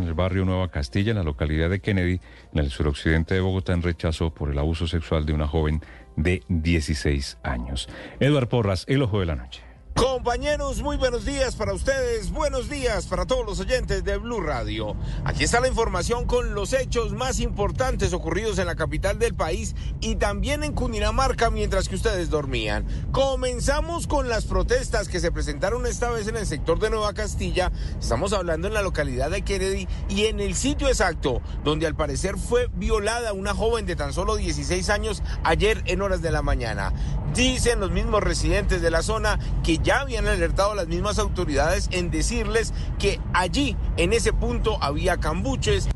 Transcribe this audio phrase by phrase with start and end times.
[0.00, 2.20] en el barrio Nueva Castilla, en la localidad de Kennedy,
[2.52, 5.80] en el suroccidente de Bogotá, en rechazo por el abuso sexual de una joven
[6.16, 7.88] de 16 años.
[8.18, 9.69] Eduard Porras, El Ojo de la Noche.
[10.00, 14.96] Compañeros, muy buenos días para ustedes, buenos días para todos los oyentes de Blue Radio.
[15.26, 19.76] Aquí está la información con los hechos más importantes ocurridos en la capital del país
[20.00, 22.86] y también en Cundinamarca mientras que ustedes dormían.
[23.12, 27.70] Comenzamos con las protestas que se presentaron esta vez en el sector de Nueva Castilla.
[28.00, 32.38] Estamos hablando en la localidad de Kennedy y en el sitio exacto donde al parecer
[32.38, 36.94] fue violada una joven de tan solo 16 años ayer en horas de la mañana.
[37.34, 41.88] Dicen los mismos residentes de la zona que ya habían alertado a las mismas autoridades
[41.92, 45.88] en decirles que allí, en ese punto, había cambuches,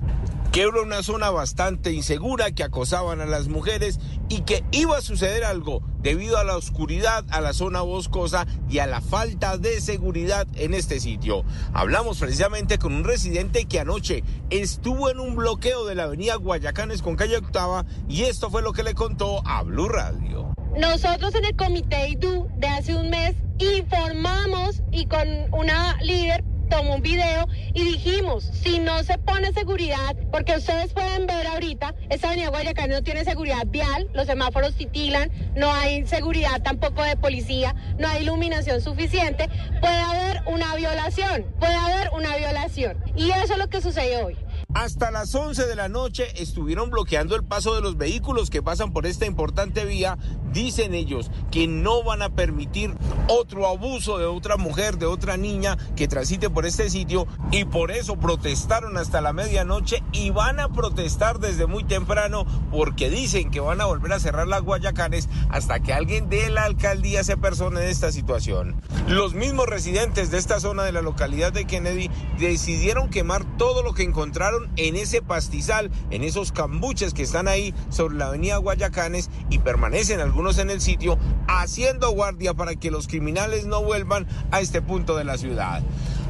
[0.52, 5.02] que era una zona bastante insegura, que acosaban a las mujeres y que iba a
[5.02, 9.80] suceder algo debido a la oscuridad, a la zona boscosa y a la falta de
[9.80, 11.44] seguridad en este sitio.
[11.72, 17.02] Hablamos precisamente con un residente que anoche estuvo en un bloqueo de la avenida Guayacanes
[17.02, 20.54] con calle Octava y esto fue lo que le contó a Blue Radio.
[20.76, 26.96] Nosotros en el comité IDU de hace un mes informamos y con una líder tomó
[26.96, 32.28] un video y dijimos, si no se pone seguridad, porque ustedes pueden ver ahorita, esta
[32.28, 37.76] avenida Guayacán no tiene seguridad vial, los semáforos titilan, no hay seguridad tampoco de policía,
[37.98, 39.48] no hay iluminación suficiente,
[39.80, 42.96] puede haber una violación, puede haber una violación.
[43.14, 44.36] Y eso es lo que sucedió hoy.
[44.74, 48.92] Hasta las 11 de la noche estuvieron bloqueando el paso de los vehículos que pasan
[48.92, 50.18] por esta importante vía.
[50.54, 52.94] Dicen ellos que no van a permitir
[53.28, 57.90] otro abuso de otra mujer, de otra niña que transite por este sitio y por
[57.90, 63.58] eso protestaron hasta la medianoche y van a protestar desde muy temprano porque dicen que
[63.58, 67.80] van a volver a cerrar las Guayacanes hasta que alguien de la alcaldía se persone
[67.80, 68.80] de esta situación.
[69.08, 73.92] Los mismos residentes de esta zona de la localidad de Kennedy decidieron quemar todo lo
[73.92, 79.30] que encontraron en ese pastizal, en esos cambuches que están ahí sobre la avenida Guayacanes
[79.50, 84.60] y permanecen algunos en el sitio haciendo guardia para que los criminales no vuelvan a
[84.60, 85.82] este punto de la ciudad.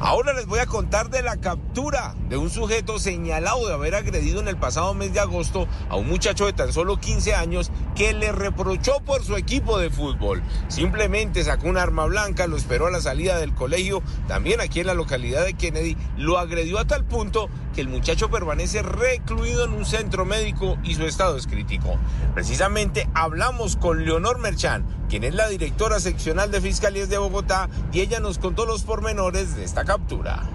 [0.07, 4.39] Ahora les voy a contar de la captura de un sujeto señalado de haber agredido
[4.39, 8.13] en el pasado mes de agosto a un muchacho de tan solo 15 años que
[8.13, 10.43] le reprochó por su equipo de fútbol.
[10.67, 14.85] Simplemente sacó un arma blanca, lo esperó a la salida del colegio, también aquí en
[14.85, 19.73] la localidad de Kennedy, lo agredió a tal punto que el muchacho permanece recluido en
[19.73, 21.97] un centro médico y su estado es crítico.
[22.35, 28.01] Precisamente hablamos con Leonor Merchán, quien es la directora seccional de Fiscalías de Bogotá, y
[28.01, 29.94] ella nos contó los pormenores de esta captura.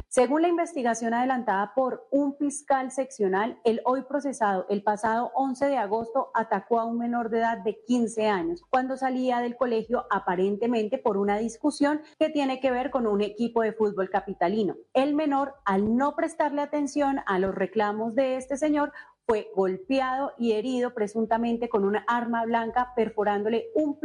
[0.09, 5.79] Según la investigación adelantada por un fiscal seccional, el hoy procesado el pasado 11 de
[5.79, 10.99] agosto atacó a un menor de edad de 15 años cuando salía del colegio aparentemente
[10.99, 14.77] por una discusión que tiene que ver con un equipo de fútbol capitalino.
[14.93, 18.93] El menor, al no prestarle atención a los reclamos de este señor,
[19.27, 23.99] fue golpeado y herido presuntamente con una arma blanca, perforándole un,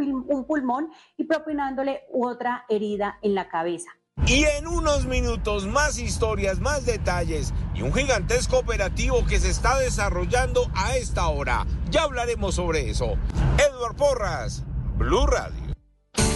[0.46, 3.90] pulmón y propinándole otra herida en la cabeza.
[4.28, 9.78] Y en unos minutos más historias, más detalles y un gigantesco operativo que se está
[9.78, 11.68] desarrollando a esta hora.
[11.92, 13.18] Ya hablaremos sobre eso.
[13.60, 14.64] Edward Porras,
[14.98, 15.76] Blue Radio.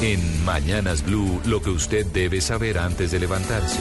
[0.02, 3.80] En Mañanas Blue, lo que usted debe saber antes de levantarse.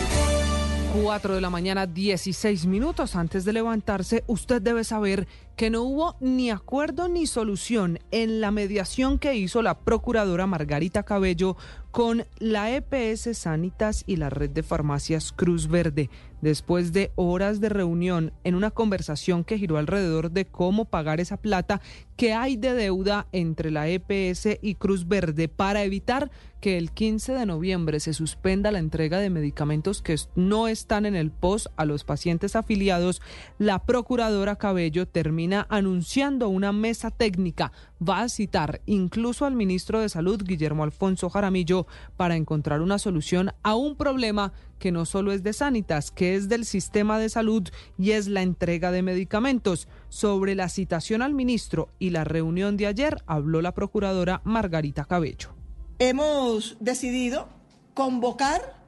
[0.94, 6.16] 4 de la mañana, 16 minutos antes de levantarse, usted debe saber que no hubo
[6.21, 11.56] ni acuerdo ni solución en la mediación que hizo la procuradora Margarita Cabello
[11.91, 16.10] con la EPS Sanitas y la red de farmacias Cruz Verde.
[16.41, 21.37] Después de horas de reunión en una conversación que giró alrededor de cómo pagar esa
[21.37, 21.81] plata
[22.16, 27.34] que hay de deuda entre la EPS y Cruz Verde para evitar que el 15
[27.34, 31.84] de noviembre se suspenda la entrega de medicamentos que no están en el POS a
[31.84, 33.22] los pacientes afiliados,
[33.59, 37.72] la procuradora Cabello termina anunciando una mesa técnica.
[38.06, 41.86] Va a citar incluso al ministro de Salud, Guillermo Alfonso Jaramillo,
[42.16, 46.48] para encontrar una solución a un problema que no solo es de Sanitas, que es
[46.48, 49.88] del sistema de salud y es la entrega de medicamentos.
[50.08, 55.50] Sobre la citación al ministro y la reunión de ayer habló la procuradora Margarita Cabello.
[55.99, 57.49] Hemos decidido
[57.94, 58.78] convocar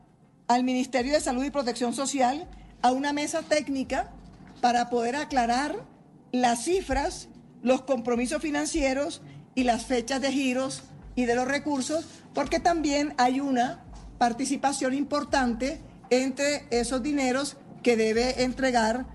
[0.46, 2.48] al Ministerio de Salud y Protección Social
[2.82, 4.12] a una mesa técnica
[4.60, 5.84] para poder aclarar
[6.32, 7.28] las cifras,
[7.62, 9.22] los compromisos financieros
[9.54, 10.82] y las fechas de giros
[11.14, 13.84] y de los recursos, porque también hay una
[14.18, 15.80] participación importante
[16.10, 19.06] entre esos dineros que debe entregar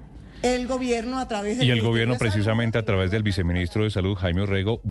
[0.42, 1.66] el gobierno a través de...
[1.66, 4.82] Y el gobierno precisamente a través del viceministro de Salud, Jaime Orrego,